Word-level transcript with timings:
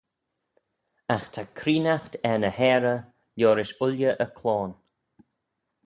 Agh 1.15 1.27
ta 1.33 1.43
creenaght 1.59 2.13
er 2.29 2.37
ny 2.41 2.51
heyrey 2.59 3.01
liorish 3.37 3.75
ooilley 3.83 4.17
e 4.25 4.27
cloan. 4.37 4.71